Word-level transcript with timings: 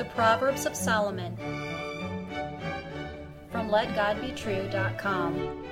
The 0.00 0.06
Proverbs 0.06 0.64
of 0.64 0.74
Solomon 0.74 1.36
from 3.52 3.68
LetGodBetrue.com. 3.68 5.66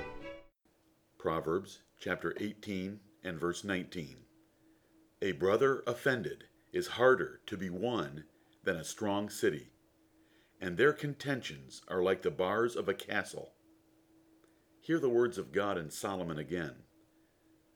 Proverbs 1.17 1.79
chapter 1.99 2.35
18 2.39 2.99
and 3.23 3.39
verse 3.39 3.63
19. 3.63 4.17
A 5.23 5.31
brother 5.31 5.81
offended 5.87 6.43
is 6.71 6.89
harder 6.89 7.41
to 7.47 7.57
be 7.57 7.71
won 7.71 8.25
than 8.63 8.75
a 8.75 8.83
strong 8.83 9.31
city, 9.31 9.71
and 10.61 10.77
their 10.77 10.93
contentions 10.93 11.81
are 11.87 12.03
like 12.03 12.21
the 12.21 12.29
bars 12.29 12.75
of 12.75 12.87
a 12.87 12.93
castle. 12.93 13.53
Hear 14.79 14.99
the 14.99 15.09
words 15.09 15.39
of 15.39 15.51
God 15.51 15.75
in 15.75 15.89
Solomon 15.89 16.37
again. 16.37 16.83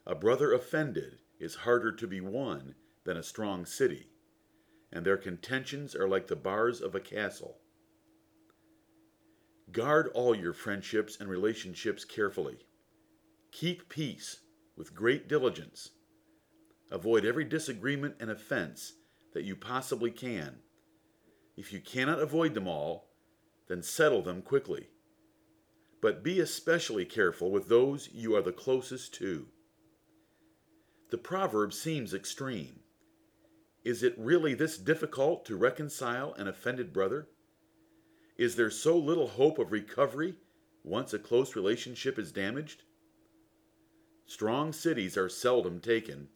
A 0.05 0.13
brother 0.13 0.53
offended 0.53 1.17
is 1.39 1.55
harder 1.55 1.91
to 1.93 2.05
be 2.05 2.21
won 2.21 2.75
than 3.05 3.17
a 3.17 3.23
strong 3.23 3.65
city, 3.65 4.12
and 4.93 5.03
their 5.03 5.17
contentions 5.17 5.95
are 5.95 6.07
like 6.07 6.27
the 6.27 6.35
bars 6.35 6.79
of 6.79 6.93
a 6.93 6.99
castle. 6.99 7.57
Guard 9.71 10.09
all 10.13 10.35
your 10.35 10.53
friendships 10.53 11.17
and 11.19 11.27
relationships 11.27 12.05
carefully. 12.05 12.59
Keep 13.51 13.89
peace 13.89 14.41
with 14.77 14.93
great 14.93 15.27
diligence. 15.27 15.89
Avoid 16.91 17.25
every 17.25 17.43
disagreement 17.43 18.15
and 18.19 18.29
offense 18.29 18.93
that 19.33 19.43
you 19.43 19.55
possibly 19.55 20.11
can. 20.11 20.59
If 21.57 21.73
you 21.73 21.79
cannot 21.79 22.19
avoid 22.19 22.53
them 22.53 22.67
all, 22.67 23.09
then 23.67 23.81
settle 23.81 24.21
them 24.21 24.43
quickly. 24.43 24.89
But 26.03 26.23
be 26.23 26.39
especially 26.39 27.05
careful 27.05 27.49
with 27.49 27.67
those 27.67 28.09
you 28.13 28.35
are 28.35 28.43
the 28.43 28.51
closest 28.51 29.15
to. 29.15 29.47
The 31.09 31.17
proverb 31.17 31.73
seems 31.73 32.13
extreme. 32.13 32.82
Is 33.83 34.01
it 34.01 34.15
really 34.17 34.53
this 34.53 34.77
difficult 34.77 35.45
to 35.45 35.57
reconcile 35.57 36.33
an 36.33 36.47
offended 36.47 36.93
brother? 36.93 37.27
Is 38.37 38.55
there 38.55 38.69
so 38.69 38.97
little 38.97 39.27
hope 39.27 39.59
of 39.59 39.73
recovery 39.73 40.35
once 40.83 41.13
a 41.13 41.19
close 41.19 41.55
relationship 41.55 42.17
is 42.17 42.31
damaged? 42.31 42.83
Strong 44.25 44.71
cities 44.71 45.17
are 45.17 45.27
seldom 45.27 45.81
taken, 45.81 46.29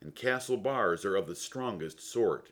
and 0.00 0.14
castle 0.14 0.56
bars 0.56 1.04
are 1.04 1.16
of 1.16 1.26
the 1.26 1.34
strongest 1.34 2.00
sort. 2.00 2.50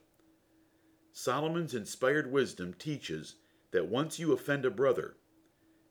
Solomon's 1.12 1.72
inspired 1.72 2.32
wisdom 2.32 2.74
teaches 2.74 3.36
that 3.70 3.88
once 3.88 4.18
you 4.18 4.32
offend 4.32 4.64
a 4.64 4.70
brother, 4.70 5.16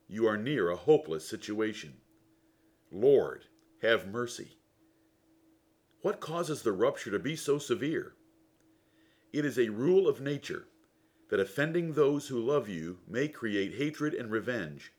you 0.09 0.27
are 0.27 0.37
near 0.37 0.69
a 0.69 0.75
hopeless 0.75 1.27
situation. 1.27 1.93
Lord, 2.91 3.45
have 3.81 4.07
mercy. 4.07 4.57
What 6.01 6.19
causes 6.19 6.61
the 6.61 6.73
rupture 6.73 7.11
to 7.11 7.19
be 7.19 7.37
so 7.37 7.57
severe? 7.57 8.13
It 9.35 9.43
is 9.43 9.59
a 9.59 9.67
rule 9.67 10.07
of 10.07 10.21
nature 10.21 10.69
that 11.29 11.41
offending 11.41 11.91
those 11.91 12.29
who 12.29 12.39
love 12.39 12.69
you 12.69 12.99
may 13.05 13.27
create 13.27 13.75
hatred 13.75 14.13
and 14.13 14.31
revenge. 14.31 14.93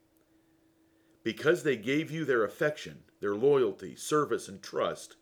Because 1.24 1.62
they 1.62 1.78
gave 1.78 2.10
you 2.10 2.26
their 2.26 2.44
affection, 2.44 3.04
their 3.22 3.34
loyalty, 3.34 3.96
service, 3.96 4.46
and 4.46 4.62
trust, 4.62 5.16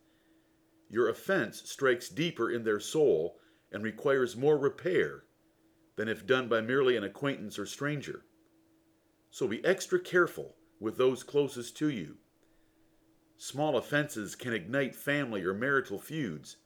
your 0.91 1.09
offense 1.09 1.63
strikes 1.65 2.09
deeper 2.09 2.51
in 2.51 2.65
their 2.65 2.81
soul 2.81 3.39
and 3.71 3.85
requires 3.85 4.37
more 4.37 4.59
repair 4.59 5.23
than 5.95 6.09
if 6.09 6.27
done 6.27 6.49
by 6.49 6.61
merely 6.61 6.97
an 6.97 7.05
acquaintance 7.05 7.57
or 7.57 7.67
stranger. 7.67 8.25
So 9.31 9.47
be 9.47 9.65
extra 9.65 10.01
careful 10.01 10.57
with 10.81 10.97
those 10.97 11.23
closest 11.23 11.77
to 11.77 11.89
you. 11.89 12.17
Small 13.37 13.77
offenses 13.77 14.35
can 14.35 14.53
ignite 14.53 14.97
family 14.97 15.45
or 15.45 15.55
marital 15.55 16.01
feuds 16.01 16.57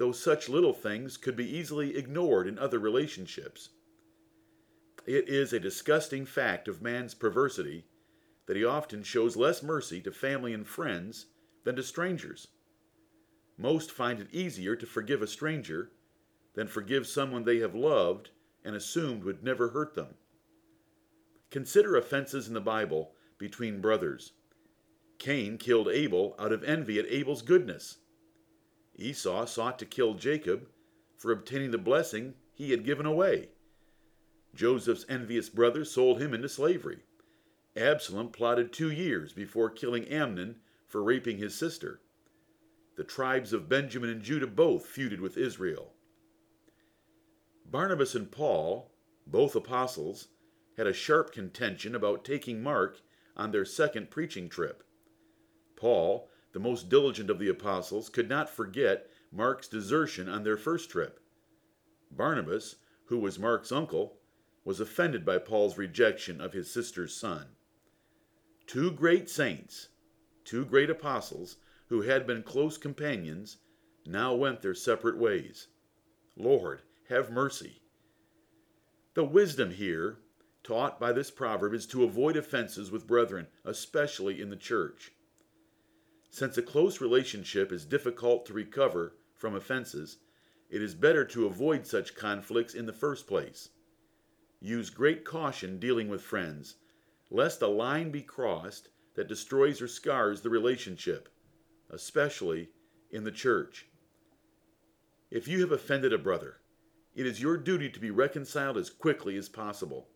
though 0.00 0.12
such 0.12 0.48
little 0.48 0.72
things 0.72 1.18
could 1.18 1.36
be 1.36 1.44
easily 1.58 1.94
ignored 1.94 2.46
in 2.46 2.58
other 2.58 2.78
relationships. 2.78 3.68
It 5.06 5.28
is 5.28 5.52
a 5.52 5.60
disgusting 5.60 6.24
fact 6.24 6.68
of 6.68 6.80
man's 6.80 7.12
perversity 7.12 7.84
that 8.46 8.56
he 8.56 8.64
often 8.64 9.02
shows 9.02 9.36
less 9.36 9.62
mercy 9.62 10.00
to 10.00 10.10
family 10.10 10.54
and 10.54 10.66
friends 10.66 11.26
than 11.64 11.76
to 11.76 11.82
strangers. 11.82 12.48
Most 13.58 13.90
find 13.90 14.20
it 14.20 14.32
easier 14.32 14.74
to 14.74 14.86
forgive 14.86 15.20
a 15.20 15.26
stranger 15.26 15.90
than 16.54 16.66
forgive 16.66 17.06
someone 17.06 17.44
they 17.44 17.58
have 17.58 17.74
loved 17.74 18.30
and 18.64 18.74
assumed 18.74 19.22
would 19.22 19.44
never 19.44 19.68
hurt 19.68 19.94
them. 19.94 20.14
Consider 21.50 21.94
offenses 21.94 22.48
in 22.48 22.54
the 22.54 22.60
Bible 22.62 23.12
between 23.36 23.82
brothers. 23.82 24.32
Cain 25.18 25.58
killed 25.58 25.88
Abel 25.88 26.34
out 26.38 26.52
of 26.54 26.64
envy 26.64 26.98
at 26.98 27.04
Abel's 27.10 27.42
goodness. 27.42 27.98
Esau 29.00 29.46
sought 29.46 29.78
to 29.78 29.86
kill 29.86 30.14
Jacob 30.14 30.68
for 31.16 31.32
obtaining 31.32 31.70
the 31.70 31.78
blessing 31.78 32.34
he 32.52 32.70
had 32.70 32.84
given 32.84 33.06
away. 33.06 33.48
Joseph's 34.54 35.06
envious 35.08 35.48
brother 35.48 35.84
sold 35.84 36.20
him 36.20 36.34
into 36.34 36.48
slavery. 36.48 37.00
Absalom 37.76 38.30
plotted 38.30 38.72
two 38.72 38.90
years 38.90 39.32
before 39.32 39.70
killing 39.70 40.06
Amnon 40.06 40.56
for 40.86 41.02
raping 41.02 41.38
his 41.38 41.54
sister. 41.54 42.00
The 42.96 43.04
tribes 43.04 43.52
of 43.52 43.68
Benjamin 43.68 44.10
and 44.10 44.22
Judah 44.22 44.46
both 44.46 44.86
feuded 44.86 45.20
with 45.20 45.36
Israel. 45.36 45.92
Barnabas 47.64 48.14
and 48.14 48.30
Paul, 48.30 48.90
both 49.26 49.54
apostles, 49.54 50.28
had 50.76 50.86
a 50.86 50.92
sharp 50.92 51.32
contention 51.32 51.94
about 51.94 52.24
taking 52.24 52.62
Mark 52.62 53.00
on 53.36 53.52
their 53.52 53.64
second 53.64 54.10
preaching 54.10 54.48
trip. 54.48 54.82
Paul 55.76 56.29
the 56.52 56.60
most 56.60 56.88
diligent 56.88 57.30
of 57.30 57.38
the 57.38 57.48
apostles, 57.48 58.08
could 58.08 58.28
not 58.28 58.50
forget 58.50 59.08
Mark's 59.32 59.68
desertion 59.68 60.28
on 60.28 60.42
their 60.42 60.56
first 60.56 60.90
trip. 60.90 61.20
Barnabas, 62.10 62.76
who 63.06 63.18
was 63.18 63.38
Mark's 63.38 63.70
uncle, 63.70 64.18
was 64.64 64.80
offended 64.80 65.24
by 65.24 65.38
Paul's 65.38 65.78
rejection 65.78 66.40
of 66.40 66.52
his 66.52 66.72
sister's 66.72 67.14
son. 67.14 67.46
Two 68.66 68.90
great 68.90 69.28
saints, 69.30 69.88
two 70.44 70.64
great 70.64 70.90
apostles, 70.90 71.56
who 71.88 72.02
had 72.02 72.26
been 72.26 72.42
close 72.42 72.78
companions, 72.78 73.58
now 74.06 74.34
went 74.34 74.62
their 74.62 74.74
separate 74.74 75.18
ways. 75.18 75.68
Lord, 76.36 76.82
have 77.08 77.30
mercy. 77.30 77.82
The 79.14 79.24
wisdom 79.24 79.72
here 79.72 80.18
taught 80.62 81.00
by 81.00 81.12
this 81.12 81.30
proverb 81.30 81.74
is 81.74 81.86
to 81.86 82.04
avoid 82.04 82.36
offenses 82.36 82.90
with 82.90 83.06
brethren, 83.06 83.48
especially 83.64 84.40
in 84.40 84.50
the 84.50 84.56
church. 84.56 85.12
Since 86.32 86.56
a 86.56 86.62
close 86.62 87.00
relationship 87.00 87.72
is 87.72 87.84
difficult 87.84 88.46
to 88.46 88.52
recover 88.52 89.16
from 89.34 89.56
offenses, 89.56 90.18
it 90.70 90.80
is 90.80 90.94
better 90.94 91.24
to 91.24 91.46
avoid 91.46 91.86
such 91.86 92.14
conflicts 92.14 92.72
in 92.72 92.86
the 92.86 92.92
first 92.92 93.26
place. 93.26 93.70
Use 94.60 94.90
great 94.90 95.24
caution 95.24 95.80
dealing 95.80 96.08
with 96.08 96.22
friends, 96.22 96.76
lest 97.30 97.62
a 97.62 97.66
line 97.66 98.12
be 98.12 98.22
crossed 98.22 98.90
that 99.14 99.26
destroys 99.26 99.82
or 99.82 99.88
scars 99.88 100.40
the 100.40 100.50
relationship, 100.50 101.28
especially 101.90 102.70
in 103.10 103.24
the 103.24 103.32
church. 103.32 103.88
If 105.30 105.48
you 105.48 105.60
have 105.62 105.72
offended 105.72 106.12
a 106.12 106.18
brother, 106.18 106.60
it 107.14 107.26
is 107.26 107.42
your 107.42 107.56
duty 107.56 107.90
to 107.90 108.00
be 108.00 108.12
reconciled 108.12 108.76
as 108.76 108.88
quickly 108.88 109.36
as 109.36 109.48
possible. 109.48 110.08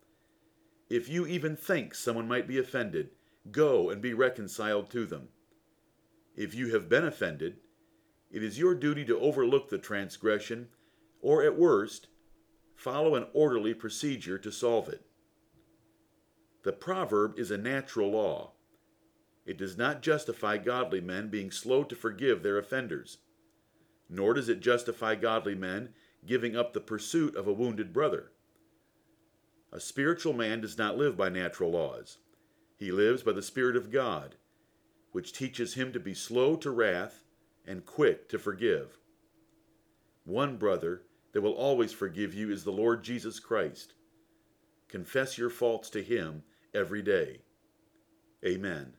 If 0.89 1.09
you 1.09 1.27
even 1.27 1.57
think 1.57 1.93
someone 1.93 2.29
might 2.29 2.47
be 2.47 2.59
offended, 2.59 3.11
go 3.51 3.91
and 3.91 4.01
be 4.01 4.15
reconciled 4.15 4.91
to 4.91 5.07
them. 5.07 5.29
If 6.37 6.55
you 6.55 6.73
have 6.75 6.89
been 6.89 7.05
offended, 7.05 7.59
it 8.31 8.43
is 8.43 8.59
your 8.59 8.75
duty 8.75 9.05
to 9.05 9.19
overlook 9.21 9.69
the 9.69 9.79
transgression, 9.79 10.69
or 11.21 11.43
at 11.43 11.57
worst, 11.57 12.09
follow 12.75 13.15
an 13.15 13.27
orderly 13.33 13.75
procedure 13.75 14.39
to 14.39 14.51
solve 14.51 14.89
it. 14.89 15.07
The 16.65 16.73
proverb 16.73 17.39
is 17.39 17.51
a 17.51 17.59
natural 17.59 18.11
law. 18.11 18.53
It 19.47 19.59
does 19.59 19.77
not 19.77 20.03
justify 20.03 20.59
godly 20.59 21.01
men 21.01 21.29
being 21.29 21.51
slow 21.51 21.85
to 21.85 21.95
forgive 21.95 22.43
their 22.43 22.59
offenders, 22.59 23.19
nor 24.09 24.35
does 24.35 24.49
it 24.49 24.61
justify 24.61 25.15
godly 25.15 25.55
men 25.55 25.91
giving 26.27 26.57
up 26.57 26.73
the 26.73 26.81
pursuit 26.81 27.37
of 27.37 27.47
a 27.47 27.53
wounded 27.53 27.93
brother. 27.93 28.33
A 29.71 29.79
spiritual 29.79 30.33
man 30.33 30.61
does 30.61 30.79
not 30.79 30.97
live 30.97 31.17
by 31.17 31.29
natural 31.29 31.71
laws. 31.71 32.19
He 32.77 32.91
lives 32.91 33.23
by 33.23 33.33
the 33.33 33.43
Spirit 33.43 33.77
of 33.77 33.91
God 33.91 34.37
which 35.15 35.33
teaches 35.33 35.75
him 35.75 35.93
to 35.93 36.01
be 36.01 36.13
slow 36.13 36.57
to 36.57 36.73
wrath 36.73 37.23
and 37.65 37.87
quick 37.87 38.29
to 38.29 38.37
forgive. 38.37 38.99
One 40.25 40.57
brother 40.57 41.03
that 41.33 41.41
will 41.41 41.53
always 41.53 41.93
forgive 41.93 42.35
you 42.35 42.51
is 42.51 42.65
the 42.65 42.73
Lord 42.73 43.05
Jesus 43.05 43.39
Christ. 43.39 43.95
Confess 44.89 45.39
your 45.39 45.51
faults 45.51 45.89
to 45.91 46.03
him 46.03 46.43
every 46.75 47.01
day. 47.01 47.43
Amen. 48.45 48.95